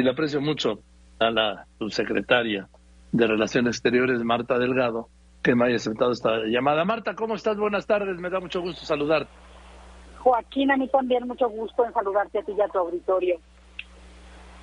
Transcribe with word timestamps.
y 0.00 0.02
le 0.02 0.10
aprecio 0.10 0.40
mucho 0.40 0.80
a 1.18 1.30
la 1.30 1.66
subsecretaria 1.78 2.68
de 3.12 3.26
Relaciones 3.26 3.76
Exteriores, 3.76 4.24
Marta 4.24 4.58
Delgado, 4.58 5.08
que 5.42 5.54
me 5.54 5.66
haya 5.66 5.76
aceptado 5.76 6.12
esta 6.12 6.38
llamada. 6.46 6.84
Marta, 6.86 7.14
¿cómo 7.14 7.34
estás? 7.34 7.58
Buenas 7.58 7.86
tardes, 7.86 8.18
me 8.18 8.30
da 8.30 8.40
mucho 8.40 8.62
gusto 8.62 8.86
saludarte. 8.86 9.30
Joaquín, 10.18 10.70
a 10.70 10.76
mí 10.76 10.88
también 10.88 11.26
mucho 11.26 11.48
gusto 11.50 11.84
en 11.84 11.92
saludarte 11.92 12.38
a 12.38 12.42
ti 12.42 12.52
y 12.56 12.60
a 12.60 12.68
tu 12.68 12.78
auditorio. 12.78 13.38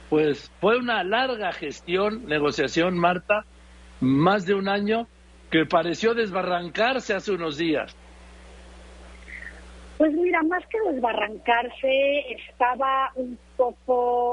Pues 0.09 0.51
fue 0.59 0.77
una 0.77 1.03
larga 1.03 1.51
gestión, 1.51 2.25
negociación, 2.25 2.97
Marta, 2.97 3.45
más 3.99 4.45
de 4.47 4.55
un 4.55 4.69
año, 4.69 5.07
que 5.51 5.65
pareció 5.65 6.15
desbarrancarse 6.15 7.13
hace 7.13 7.31
unos 7.31 7.57
días. 7.57 7.95
Pues 9.97 10.13
mira, 10.13 10.41
más 10.43 10.63
que 10.67 10.79
desbarrancarse, 10.91 12.19
estaba 12.31 13.11
un 13.15 13.37
poco 13.55 14.26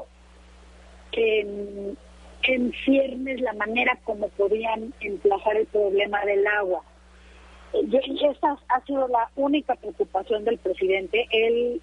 en, 2.43 2.73
ciernes 2.84 3.41
la 3.41 3.55
manera 3.55 3.98
como 4.05 4.29
podían 4.29 4.93
emplazar 5.01 5.57
el 5.57 5.66
problema 5.66 6.25
del 6.25 6.47
agua. 6.47 6.83
Yo, 7.87 7.98
esa 8.30 8.59
ha 8.69 8.80
sido 8.85 9.09
la 9.09 9.30
única 9.37 9.75
preocupación 9.77 10.45
del 10.45 10.59
presidente. 10.59 11.27
Él 11.30 11.80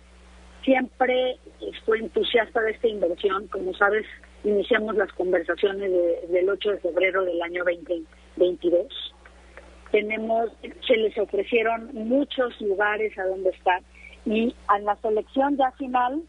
siempre 0.64 1.38
fue 1.86 2.00
entusiasta 2.00 2.62
de 2.62 2.72
esta 2.72 2.88
inversión. 2.88 3.48
Como 3.48 3.74
sabes, 3.74 4.06
iniciamos 4.44 4.96
las 4.96 5.12
conversaciones 5.14 5.92
del 6.30 6.50
8 6.50 6.72
de 6.72 6.78
febrero 6.78 7.26
del 7.26 7.42
año 7.42 7.64
2022. 7.66 9.14
Tenemos, 9.92 10.52
se 10.88 10.96
les 10.96 11.18
ofrecieron 11.18 11.90
muchos 11.94 12.60
lugares 12.62 13.18
a 13.18 13.26
donde 13.26 13.50
estar 13.50 13.82
y 14.26 14.56
a 14.68 14.80
la 14.80 14.96
selección 14.98 15.58
ya 15.58 15.72
final 15.72 16.22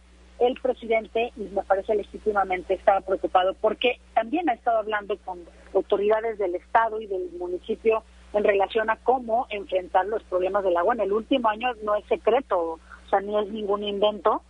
el 0.47 0.61
presidente, 0.61 1.33
y 1.37 1.43
me 1.55 1.63
parece 1.63 1.95
legítimamente, 1.95 2.75
estaba 2.75 3.01
preocupado 3.01 3.55
porque 3.61 3.99
también 4.15 4.49
ha 4.49 4.55
estado 4.55 4.79
hablando 4.79 5.17
con 5.19 5.41
autoridades 5.75 6.39
del 6.39 6.55
Estado 6.55 7.01
y 7.01 7.07
del 7.07 7.31
municipio 7.39 8.03
en 8.33 8.45
relación 8.45 8.91
a 8.91 8.97
cómo 8.97 9.47
enfrentar 9.51 10.07
los 10.07 10.23
problemas 10.25 10.65
del 10.65 10.77
agua. 10.77 10.95
En 10.95 11.01
el 11.01 11.13
último 11.13 11.49
año 11.49 11.73
no 11.83 11.95
es 11.97 12.05
secreto, 12.07 12.59
o 12.61 12.81
sea, 13.11 13.21
ni 13.21 13.39
es 13.39 13.49
ningún 13.51 13.85
invento, 13.85 14.43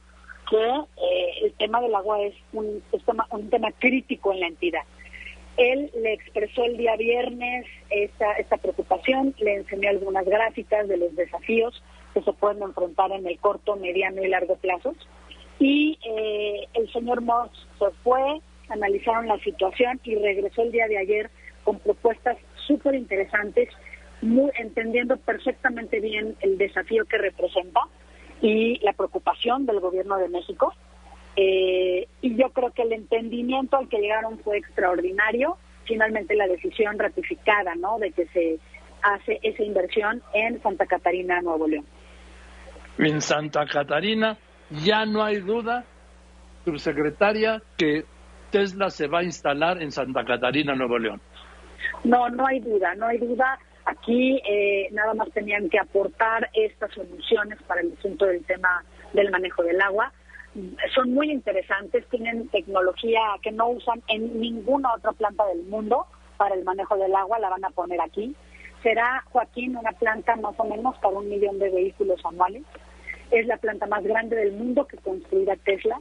que 0.48 0.64
eh, 0.64 1.44
el 1.44 1.52
tema 1.54 1.80
del 1.80 1.94
agua 1.94 2.20
es 2.20 2.34
un, 2.52 2.82
tema, 3.04 3.26
un 3.30 3.50
tema 3.50 3.70
crítico 3.72 4.32
en 4.32 4.40
la 4.40 4.46
entidad. 4.48 4.82
Él 5.56 5.90
le 5.94 6.14
expresó 6.14 6.64
el 6.64 6.76
día 6.76 6.96
viernes 6.96 7.66
esta, 7.90 8.32
esta 8.34 8.56
preocupación, 8.56 9.34
le 9.38 9.56
enseñó 9.56 9.90
algunas 9.90 10.24
gráficas 10.24 10.88
de 10.88 10.96
los 10.96 11.14
desafíos 11.14 11.82
que 12.14 12.22
se 12.22 12.32
pueden 12.32 12.62
enfrentar 12.62 13.12
en 13.12 13.26
el 13.26 13.38
corto, 13.38 13.76
mediano 13.76 14.22
y 14.22 14.28
largo 14.28 14.56
plazo. 14.56 14.94
Y 15.62 15.96
eh, 16.04 16.66
el 16.74 16.92
señor 16.92 17.20
Moss 17.20 17.52
se 17.78 17.84
fue, 18.02 18.40
analizaron 18.68 19.28
la 19.28 19.38
situación 19.38 20.00
y 20.02 20.16
regresó 20.16 20.62
el 20.62 20.72
día 20.72 20.88
de 20.88 20.98
ayer 20.98 21.30
con 21.62 21.78
propuestas 21.78 22.36
súper 22.66 22.96
interesantes, 22.96 23.68
muy, 24.22 24.50
entendiendo 24.58 25.18
perfectamente 25.18 26.00
bien 26.00 26.34
el 26.40 26.58
desafío 26.58 27.04
que 27.04 27.16
representa 27.16 27.78
y 28.40 28.80
la 28.80 28.92
preocupación 28.92 29.64
del 29.64 29.78
gobierno 29.78 30.18
de 30.18 30.30
México. 30.30 30.74
Eh, 31.36 32.08
y 32.22 32.34
yo 32.34 32.50
creo 32.50 32.72
que 32.72 32.82
el 32.82 32.92
entendimiento 32.92 33.76
al 33.76 33.88
que 33.88 34.00
llegaron 34.00 34.40
fue 34.40 34.58
extraordinario. 34.58 35.58
Finalmente 35.84 36.34
la 36.34 36.48
decisión 36.48 36.98
ratificada, 36.98 37.76
¿no? 37.76 38.00
De 38.00 38.10
que 38.10 38.26
se 38.26 38.58
hace 39.00 39.38
esa 39.44 39.62
inversión 39.62 40.22
en 40.34 40.60
Santa 40.60 40.86
Catarina, 40.86 41.40
Nuevo 41.40 41.68
León. 41.68 41.86
En 42.98 43.20
Santa 43.20 43.64
Catarina 43.64 44.36
ya 44.84 45.04
no 45.04 45.22
hay 45.22 45.40
duda, 45.40 45.84
subsecretaria, 46.64 47.62
que 47.76 48.04
Tesla 48.50 48.90
se 48.90 49.06
va 49.06 49.20
a 49.20 49.24
instalar 49.24 49.82
en 49.82 49.92
Santa 49.92 50.24
Catarina, 50.24 50.74
Nuevo 50.74 50.98
León. 50.98 51.20
No, 52.04 52.28
no 52.28 52.46
hay 52.46 52.60
duda, 52.60 52.94
no 52.94 53.06
hay 53.06 53.18
duda. 53.18 53.58
Aquí 53.84 54.40
eh, 54.48 54.88
nada 54.92 55.14
más 55.14 55.30
tenían 55.32 55.68
que 55.68 55.78
aportar 55.78 56.48
estas 56.52 56.92
soluciones 56.92 57.60
para 57.62 57.80
el 57.80 57.92
asunto 57.98 58.26
del 58.26 58.44
tema 58.44 58.84
del 59.12 59.30
manejo 59.30 59.62
del 59.62 59.80
agua. 59.80 60.12
Son 60.94 61.12
muy 61.12 61.30
interesantes, 61.30 62.06
tienen 62.08 62.48
tecnología 62.48 63.20
que 63.42 63.50
no 63.50 63.68
usan 63.70 64.02
en 64.08 64.38
ninguna 64.38 64.94
otra 64.94 65.12
planta 65.12 65.46
del 65.46 65.64
mundo 65.64 66.06
para 66.36 66.54
el 66.54 66.64
manejo 66.64 66.96
del 66.96 67.14
agua, 67.14 67.38
la 67.38 67.48
van 67.48 67.64
a 67.64 67.70
poner 67.70 68.00
aquí. 68.00 68.36
Será, 68.82 69.24
Joaquín, 69.30 69.76
una 69.76 69.92
planta 69.92 70.36
más 70.36 70.54
o 70.58 70.64
menos 70.64 70.96
para 70.98 71.16
un 71.16 71.28
millón 71.28 71.58
de 71.58 71.70
vehículos 71.70 72.20
anuales. 72.24 72.64
Es 73.32 73.46
la 73.46 73.56
planta 73.56 73.86
más 73.86 74.04
grande 74.04 74.36
del 74.36 74.52
mundo 74.52 74.86
que 74.86 74.98
construirá 74.98 75.56
Tesla 75.56 75.98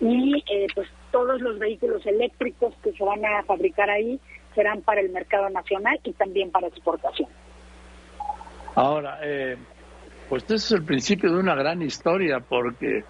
y 0.00 0.42
eh, 0.50 0.66
pues 0.74 0.88
todos 1.12 1.40
los 1.40 1.58
vehículos 1.58 2.04
eléctricos 2.06 2.74
que 2.82 2.92
se 2.92 3.04
van 3.04 3.24
a 3.24 3.42
fabricar 3.44 3.90
ahí 3.90 4.18
serán 4.54 4.82
para 4.82 5.00
el 5.00 5.10
mercado 5.10 5.48
nacional 5.50 6.00
y 6.04 6.12
también 6.12 6.50
para 6.50 6.66
exportación. 6.66 7.28
Ahora, 8.74 9.18
eh, 9.22 9.56
pues 10.28 10.42
este 10.42 10.54
es 10.54 10.72
el 10.72 10.84
principio 10.84 11.32
de 11.32 11.38
una 11.38 11.54
gran 11.54 11.82
historia 11.82 12.40
porque 12.40 13.04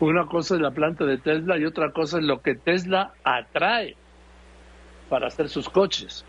una 0.00 0.26
cosa 0.26 0.54
es 0.54 0.60
la 0.60 0.70
planta 0.70 1.04
de 1.04 1.18
Tesla 1.18 1.58
y 1.58 1.64
otra 1.64 1.92
cosa 1.92 2.18
es 2.18 2.24
lo 2.24 2.40
que 2.40 2.54
Tesla 2.54 3.12
atrae 3.22 3.94
para 5.08 5.26
hacer 5.26 5.48
sus 5.48 5.68
coches. 5.68 6.24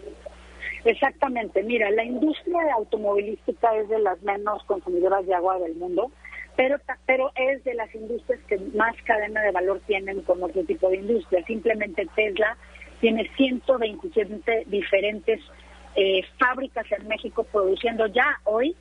Exactamente, 0.85 1.63
mira, 1.63 1.89
la 1.91 2.03
industria 2.03 2.59
automovilística 2.75 3.73
es 3.77 3.87
de 3.87 3.99
las 3.99 4.21
menos 4.21 4.61
consumidoras 4.65 5.25
de 5.25 5.33
agua 5.33 5.57
del 5.59 5.75
mundo, 5.75 6.11
pero, 6.55 7.31
es 7.35 7.63
de 7.63 7.73
las 7.73 7.93
industrias 7.95 8.39
que 8.47 8.57
más 8.75 8.95
cadena 9.03 9.41
de 9.41 9.51
valor 9.51 9.81
tienen 9.87 10.21
con 10.21 10.43
otro 10.43 10.63
tipo 10.63 10.89
de 10.89 10.97
industria. 10.97 11.43
Simplemente 11.45 12.07
Tesla 12.15 12.57
tiene 13.01 13.29
127 13.35 14.65
diferentes 14.67 15.39
eh, 15.95 16.21
fábricas 16.39 16.85
en 16.91 17.07
México 17.07 17.43
produciendo 17.43 18.07
ya 18.07 18.39
hoy 18.43 18.75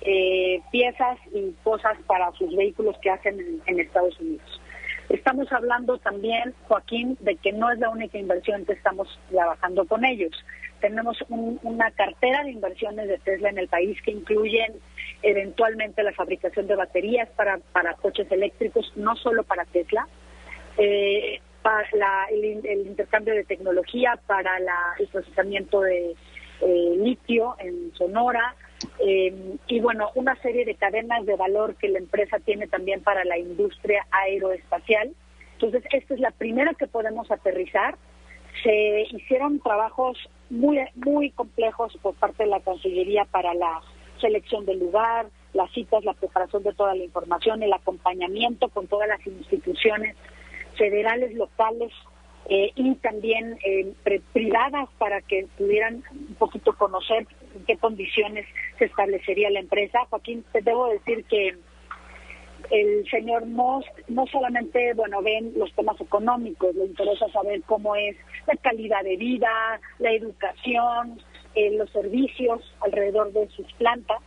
eh, 0.00 0.60
piezas 0.70 1.18
y 1.34 1.52
cosas 1.64 1.98
para 2.06 2.30
sus 2.32 2.54
vehículos 2.54 2.96
que 3.02 3.10
hacen 3.10 3.60
en, 3.66 3.80
Estados 3.80 4.18
Unidos. 4.20 4.60
Estamos 5.08 5.50
hablando 5.52 5.98
también, 5.98 6.54
Joaquín, 6.66 7.16
de 7.20 7.36
que 7.36 7.52
no 7.52 7.70
es 7.70 7.78
la 7.78 7.90
única 7.90 8.18
inversión 8.18 8.64
que 8.64 8.74
estamos 8.74 9.18
trabajando 9.30 9.86
con 9.86 10.04
ellos. 10.04 10.32
Tenemos 10.80 11.18
una 11.28 11.90
cartera 11.92 12.44
de 12.44 12.52
inversiones 12.52 13.08
de 13.08 13.18
Tesla 13.18 13.48
en 13.48 13.58
el 13.58 13.68
país 13.68 14.00
que 14.02 14.12
incluyen 14.12 14.74
eventualmente 15.22 16.02
la 16.02 16.12
fabricación 16.12 16.66
de 16.66 16.76
baterías 16.76 17.28
para, 17.30 17.58
para 17.72 17.94
coches 17.94 18.30
eléctricos, 18.30 18.92
no 18.96 19.16
solo 19.16 19.42
para 19.42 19.64
Tesla, 19.64 20.06
eh, 20.76 21.40
para 21.62 22.26
el, 22.30 22.86
intercambio 22.86 23.34
de 23.34 23.44
tecnología 23.44 24.18
para 24.26 24.58
el 24.98 25.08
procesamiento 25.08 25.80
de 25.80 26.14
eh, 26.60 26.96
litio 26.96 27.56
en 27.58 27.92
Sonora 27.94 28.54
eh, 29.00 29.56
y 29.66 29.80
bueno, 29.80 30.10
una 30.14 30.36
serie 30.36 30.64
de 30.64 30.74
cadenas 30.74 31.26
de 31.26 31.36
valor 31.36 31.74
que 31.76 31.88
la 31.88 31.98
empresa 31.98 32.38
tiene 32.38 32.66
también 32.66 33.02
para 33.02 33.24
la 33.24 33.38
industria 33.38 34.06
aeroespacial. 34.10 35.12
Entonces, 35.54 35.82
esta 35.92 36.14
es 36.14 36.20
la 36.20 36.30
primera 36.30 36.74
que 36.74 36.86
podemos 36.86 37.30
aterrizar. 37.30 37.96
Se 38.62 39.06
hicieron 39.10 39.60
trabajos 39.60 40.18
muy, 40.50 40.78
muy 40.94 41.30
complejos 41.30 41.96
por 42.02 42.14
parte 42.14 42.44
de 42.44 42.50
la 42.50 42.60
Cancillería 42.60 43.24
para 43.24 43.54
la 43.54 43.80
selección 44.20 44.64
del 44.66 44.78
lugar, 44.78 45.26
las 45.52 45.70
citas, 45.72 46.04
la 46.04 46.14
preparación 46.14 46.62
de 46.62 46.74
toda 46.74 46.94
la 46.94 47.04
información, 47.04 47.62
el 47.62 47.72
acompañamiento 47.72 48.68
con 48.68 48.86
todas 48.86 49.08
las 49.08 49.26
instituciones 49.26 50.16
federales, 50.76 51.34
locales 51.34 51.92
eh, 52.48 52.72
y 52.76 52.94
también 52.96 53.58
eh, 53.64 53.92
privadas 54.32 54.88
para 54.98 55.20
que 55.20 55.46
pudieran 55.58 56.02
un 56.10 56.34
poquito 56.38 56.72
conocer 56.74 57.26
en 57.54 57.64
qué 57.66 57.76
condiciones 57.76 58.46
se 58.78 58.86
establecería 58.86 59.50
la 59.50 59.60
empresa. 59.60 60.06
Joaquín, 60.08 60.44
te 60.52 60.62
debo 60.62 60.88
decir 60.88 61.24
que 61.24 61.58
el 62.70 63.08
señor 63.10 63.46
Moss 63.46 63.84
no 64.08 64.26
solamente, 64.26 64.92
bueno, 64.94 65.22
ven 65.22 65.52
los 65.56 65.72
temas 65.74 66.00
económicos, 66.00 66.74
le 66.74 66.86
interesa 66.86 67.28
saber 67.30 67.62
cómo 67.62 67.94
es 67.96 68.16
la 68.46 68.56
calidad 68.56 69.02
de 69.02 69.16
vida, 69.16 69.48
la 69.98 70.12
educación, 70.12 71.20
eh, 71.54 71.76
los 71.76 71.90
servicios 71.90 72.60
alrededor 72.80 73.32
de 73.32 73.48
sus 73.48 73.70
plantas 73.74 74.18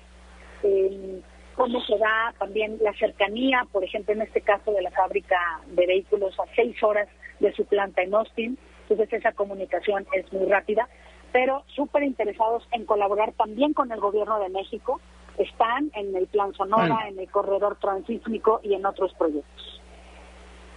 cómo 1.55 1.81
se 1.81 1.97
da 1.97 2.33
también 2.39 2.77
la 2.81 2.93
cercanía, 2.93 3.67
por 3.71 3.83
ejemplo, 3.83 4.13
en 4.13 4.21
este 4.21 4.41
caso 4.41 4.71
de 4.71 4.81
la 4.81 4.91
fábrica 4.91 5.37
de 5.67 5.85
vehículos 5.85 6.33
a 6.39 6.43
seis 6.55 6.81
horas 6.81 7.07
de 7.39 7.53
su 7.53 7.65
planta 7.65 8.01
en 8.01 8.13
Austin. 8.13 8.57
Entonces 8.83 9.13
esa 9.13 9.31
comunicación 9.33 10.05
es 10.13 10.31
muy 10.33 10.47
rápida, 10.47 10.87
pero 11.31 11.63
súper 11.75 12.03
interesados 12.03 12.67
en 12.71 12.85
colaborar 12.85 13.33
también 13.33 13.73
con 13.73 13.91
el 13.91 13.99
gobierno 13.99 14.39
de 14.39 14.49
México. 14.49 14.99
Están 15.37 15.91
en 15.93 16.15
el 16.15 16.27
Plan 16.27 16.53
Sonora, 16.53 17.07
en 17.07 17.17
el 17.17 17.29
Corredor 17.29 17.77
Transísmico 17.79 18.59
y 18.63 18.73
en 18.73 18.85
otros 18.85 19.13
proyectos. 19.13 19.81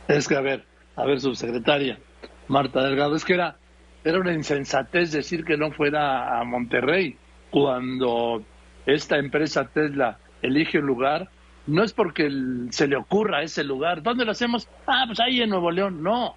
Es 0.06 0.28
que, 0.28 0.36
a 0.36 0.40
ver, 0.40 0.64
a 0.96 1.04
ver, 1.04 1.20
subsecretaria 1.20 1.98
Marta 2.46 2.82
Delgado, 2.82 3.16
es 3.16 3.24
que 3.24 3.34
era, 3.34 3.56
era 4.04 4.20
una 4.20 4.32
insensatez 4.32 5.12
decir 5.12 5.44
que 5.44 5.56
no 5.56 5.72
fuera 5.72 6.38
a 6.38 6.44
Monterrey 6.44 7.16
cuando 7.50 8.42
esta 8.84 9.16
empresa 9.16 9.66
Tesla 9.66 10.18
elige 10.42 10.78
un 10.78 10.86
lugar, 10.86 11.30
no 11.66 11.82
es 11.82 11.94
porque 11.94 12.30
se 12.70 12.86
le 12.86 12.96
ocurra 12.96 13.42
ese 13.42 13.64
lugar. 13.64 14.02
¿Dónde 14.02 14.26
lo 14.26 14.32
hacemos? 14.32 14.68
Ah, 14.86 15.04
pues 15.06 15.18
ahí 15.20 15.40
en 15.40 15.50
Nuevo 15.50 15.70
León. 15.70 16.02
No. 16.02 16.34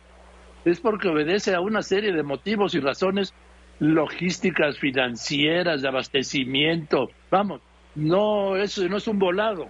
es 0.63 0.79
porque 0.79 1.09
obedece 1.09 1.53
a 1.53 1.59
una 1.59 1.81
serie 1.81 2.13
de 2.13 2.23
motivos 2.23 2.73
y 2.73 2.79
razones 2.79 3.33
logísticas, 3.79 4.79
financieras, 4.79 5.81
de 5.81 5.89
abastecimiento. 5.89 7.09
Vamos, 7.29 7.61
no, 7.95 8.55
eso 8.55 8.87
no 8.87 8.97
es 8.97 9.07
un 9.07 9.19
volado. 9.19 9.67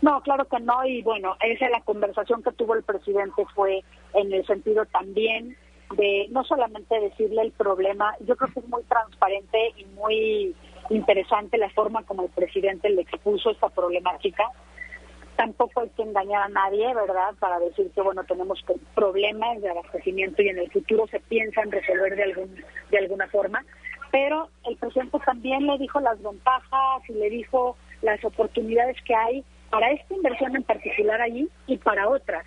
No, 0.00 0.20
claro 0.20 0.44
que 0.44 0.60
no, 0.60 0.84
y 0.86 1.02
bueno, 1.02 1.36
esa 1.40 1.66
es 1.66 1.72
la 1.72 1.80
conversación 1.80 2.42
que 2.44 2.52
tuvo 2.52 2.74
el 2.74 2.84
presidente 2.84 3.44
fue 3.52 3.82
en 4.14 4.32
el 4.32 4.46
sentido 4.46 4.84
también 4.86 5.56
de 5.96 6.26
no 6.30 6.44
solamente 6.44 7.00
decirle 7.00 7.42
el 7.42 7.52
problema, 7.52 8.14
yo 8.26 8.36
creo 8.36 8.52
que 8.52 8.60
es 8.60 8.68
muy 8.68 8.82
transparente 8.84 9.72
y 9.76 9.84
muy 9.96 10.54
interesante 10.90 11.58
la 11.58 11.70
forma 11.70 12.02
como 12.04 12.24
el 12.24 12.30
presidente 12.30 12.90
le 12.90 13.02
expuso 13.02 13.50
esta 13.50 13.68
problemática. 13.68 14.44
Tampoco 15.36 15.80
hay 15.80 15.90
que 15.90 16.02
engañar 16.02 16.42
a 16.42 16.48
nadie, 16.48 16.92
¿verdad? 16.94 17.34
Para 17.38 17.58
decir 17.60 17.90
que, 17.94 18.00
bueno, 18.00 18.24
tenemos 18.24 18.64
problemas 18.94 19.60
de 19.62 19.70
abastecimiento 19.70 20.42
y 20.42 20.48
en 20.48 20.58
el 20.58 20.70
futuro 20.70 21.06
se 21.06 21.20
piensan 21.20 21.70
resolver 21.70 22.16
de, 22.16 22.24
algún, 22.24 22.64
de 22.90 22.98
alguna 22.98 23.28
forma. 23.28 23.64
Pero 24.10 24.48
el 24.64 24.76
presidente 24.76 25.18
también 25.24 25.66
le 25.66 25.78
dijo 25.78 26.00
las 26.00 26.20
ventajas 26.22 27.02
y 27.08 27.12
le 27.12 27.30
dijo 27.30 27.76
las 28.02 28.22
oportunidades 28.24 28.96
que 29.02 29.14
hay 29.14 29.44
para 29.70 29.90
esta 29.92 30.14
inversión 30.14 30.56
en 30.56 30.62
particular 30.62 31.20
allí 31.20 31.48
y 31.66 31.76
para 31.78 32.08
otras. 32.08 32.44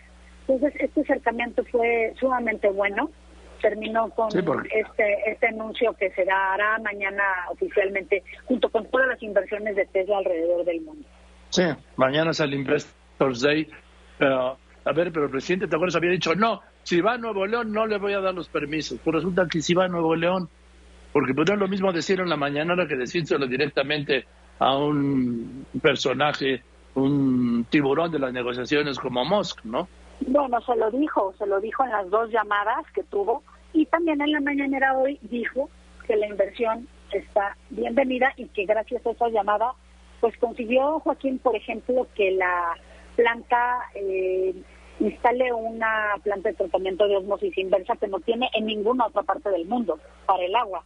Entonces, 0.47 0.73
este 0.81 1.01
acercamiento 1.01 1.63
fue 1.65 2.13
sumamente 2.19 2.69
bueno. 2.69 3.09
Terminó 3.61 4.09
con 4.09 4.29
este, 4.29 5.31
este 5.31 5.47
anuncio 5.47 5.93
que 5.93 6.11
se 6.11 6.25
dará 6.25 6.79
mañana 6.79 7.23
oficialmente, 7.49 8.23
junto 8.45 8.69
con 8.69 8.85
todas 8.87 9.07
las 9.07 9.21
inversiones 9.21 9.75
de 9.75 9.85
Tesla 9.85 10.17
alrededor 10.17 10.65
del 10.65 10.81
mundo. 10.81 11.07
Sí, 11.49 11.63
mañana 11.97 12.31
es 12.31 12.39
el 12.39 12.53
Investors 12.53 13.41
Day. 13.41 13.69
Pero, 14.17 14.57
a 14.85 14.91
ver, 14.93 15.11
pero 15.11 15.25
el 15.25 15.31
presidente, 15.31 15.67
¿te 15.67 15.75
acuerdas? 15.75 15.95
Había 15.95 16.11
dicho, 16.11 16.33
no, 16.35 16.61
si 16.83 17.01
va 17.01 17.13
a 17.13 17.17
Nuevo 17.17 17.45
León 17.45 17.71
no 17.71 17.85
le 17.85 17.97
voy 17.97 18.13
a 18.13 18.19
dar 18.19 18.33
los 18.33 18.49
permisos. 18.49 18.99
Pues 19.03 19.15
resulta 19.15 19.47
que 19.47 19.61
si 19.61 19.73
va 19.73 19.85
a 19.85 19.87
Nuevo 19.87 20.15
León, 20.15 20.49
porque 21.13 21.33
pues 21.33 21.47
no 21.47 21.55
es 21.55 21.59
lo 21.59 21.67
mismo 21.67 21.91
decir 21.91 22.19
en 22.19 22.29
la 22.29 22.37
mañana 22.37 22.75
que 22.87 22.95
decírselo 22.95 23.45
directamente 23.47 24.25
a 24.59 24.77
un 24.77 25.65
personaje 25.81 26.63
un 26.95 27.65
tiburón 27.69 28.11
de 28.11 28.19
las 28.19 28.33
negociaciones 28.33 28.99
como 28.99 29.23
Musk, 29.23 29.63
¿no? 29.63 29.87
Bueno, 30.27 30.61
se 30.61 30.75
lo 30.75 30.91
dijo, 30.91 31.33
se 31.37 31.45
lo 31.47 31.59
dijo 31.59 31.83
en 31.83 31.91
las 31.91 32.09
dos 32.09 32.29
llamadas 32.29 32.85
que 32.93 33.03
tuvo 33.03 33.43
y 33.73 33.85
también 33.85 34.21
en 34.21 34.31
la 34.31 34.41
mañanera 34.41 34.97
hoy 34.97 35.19
dijo 35.21 35.69
que 36.07 36.15
la 36.15 36.27
inversión 36.27 36.88
está 37.12 37.57
bienvenida 37.69 38.33
y 38.38 38.47
que 38.47 38.65
gracias 38.65 39.06
a 39.06 39.12
esa 39.12 39.29
llamada 39.29 39.73
pues 40.19 40.38
consiguió 40.38 41.00
Joaquín, 41.00 41.39
por 41.39 41.56
ejemplo, 41.56 42.07
que 42.15 42.31
la 42.31 42.75
planta 43.15 43.79
eh, 43.95 44.53
instale 45.00 45.51
una 45.51 46.13
planta 46.23 46.50
de 46.50 46.56
tratamiento 46.56 47.07
de 47.07 47.18
osmosis 47.18 47.57
inversa 47.57 47.95
que 47.95 48.07
no 48.07 48.19
tiene 48.19 48.50
en 48.53 48.68
ninguna 48.68 49.07
otra 49.07 49.23
parte 49.23 49.50
del 49.50 49.65
mundo 49.65 50.00
para 50.27 50.44
el 50.44 50.56
agua. 50.56 50.83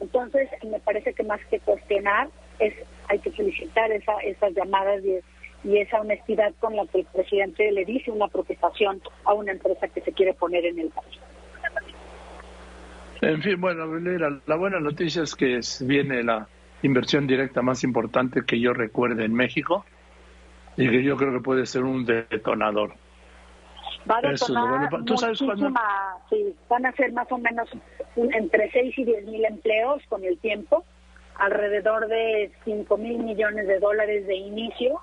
Entonces, 0.00 0.50
me 0.70 0.80
parece 0.80 1.14
que 1.14 1.22
más 1.22 1.40
que 1.46 1.60
cuestionar, 1.60 2.28
es 2.58 2.74
hay 3.08 3.18
que 3.20 3.30
felicitar 3.30 3.90
esa, 3.90 4.18
esas 4.18 4.52
llamadas 4.52 5.02
y 5.04 5.18
y 5.64 5.78
esa 5.78 6.00
honestidad 6.00 6.52
con 6.60 6.76
la 6.76 6.86
que 6.86 7.00
el 7.00 7.06
presidente 7.06 7.72
le 7.72 7.84
dice 7.84 8.10
una 8.10 8.28
preocupación 8.28 9.00
a 9.24 9.32
una 9.32 9.52
empresa 9.52 9.88
que 9.88 10.02
se 10.02 10.12
quiere 10.12 10.34
poner 10.34 10.64
en 10.66 10.78
el 10.78 10.90
país. 10.90 11.18
En 13.20 13.42
fin, 13.42 13.60
bueno, 13.60 13.86
la 14.46 14.56
buena 14.56 14.80
noticia 14.80 15.22
es 15.22 15.34
que 15.34 15.60
viene 15.80 16.22
la 16.22 16.46
inversión 16.82 17.26
directa 17.26 17.62
más 17.62 17.82
importante 17.84 18.44
que 18.44 18.60
yo 18.60 18.72
recuerde 18.72 19.24
en 19.24 19.34
México 19.34 19.84
y 20.76 20.88
que 20.88 21.02
yo 21.02 21.16
creo 21.16 21.32
que 21.32 21.40
puede 21.40 21.66
ser 21.66 21.84
un 21.84 22.04
detonador. 22.04 22.94
Va 24.10 24.18
a 24.18 24.20
detonar 24.20 25.04
¿tú 25.04 25.16
sabes 25.16 25.38
sí, 25.38 26.54
van 26.68 26.86
a 26.86 26.92
ser 26.92 27.12
más 27.12 27.30
o 27.32 27.38
menos 27.38 27.68
entre 28.16 28.70
6 28.70 28.98
y 28.98 29.04
10 29.04 29.26
mil 29.26 29.44
empleos 29.46 30.02
con 30.08 30.24
el 30.24 30.38
tiempo, 30.38 30.84
alrededor 31.36 32.06
de 32.08 32.52
5 32.64 32.96
mil 32.98 33.18
millones 33.18 33.66
de 33.66 33.78
dólares 33.78 34.26
de 34.26 34.34
inicio 34.34 35.00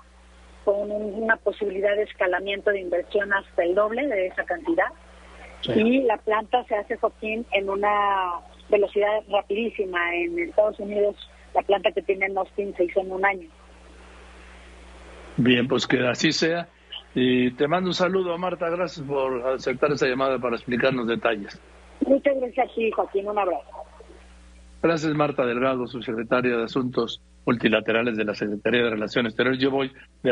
con 0.64 0.90
una 0.92 1.36
posibilidad 1.36 1.96
de 1.96 2.04
escalamiento 2.04 2.70
de 2.70 2.80
inversión 2.80 3.32
hasta 3.32 3.64
el 3.64 3.74
doble 3.74 4.06
de 4.06 4.28
esa 4.28 4.44
cantidad. 4.44 4.86
Y 5.68 6.02
la 6.02 6.16
planta 6.18 6.64
se 6.64 6.74
hace, 6.74 6.96
Joaquín, 6.96 7.46
en 7.52 7.68
una 7.68 8.40
velocidad 8.68 9.22
rapidísima. 9.30 10.14
En 10.14 10.38
Estados 10.38 10.78
Unidos, 10.80 11.16
la 11.54 11.62
planta 11.62 11.92
que 11.92 12.02
tiene 12.02 12.26
en 12.26 12.38
Austin 12.38 12.74
se 12.76 12.84
hizo 12.84 13.00
en 13.00 13.12
un 13.12 13.24
año. 13.24 13.48
Bien, 15.36 15.68
pues 15.68 15.86
que 15.86 16.06
así 16.06 16.32
sea. 16.32 16.68
Y 17.14 17.50
te 17.52 17.68
mando 17.68 17.90
un 17.90 17.94
saludo, 17.94 18.36
Marta. 18.38 18.68
Gracias 18.70 19.06
por 19.06 19.46
aceptar 19.48 19.92
esa 19.92 20.06
llamada 20.06 20.38
para 20.38 20.56
explicarnos 20.56 21.06
detalles. 21.06 21.60
Muchas 22.06 22.36
gracias 22.36 22.68
a 22.68 22.96
Joaquín. 22.96 23.28
Un 23.28 23.38
abrazo. 23.38 23.82
Gracias, 24.82 25.14
Marta 25.14 25.46
Delgado, 25.46 25.86
subsecretaria 25.86 26.56
de 26.56 26.64
Asuntos 26.64 27.22
Multilaterales 27.46 28.16
de 28.16 28.24
la 28.24 28.34
Secretaría 28.34 28.84
de 28.84 28.90
Relaciones 28.90 29.30
Exteriores. 29.30 29.60
Yo 29.60 29.70
voy 29.70 29.92
de 30.22 30.30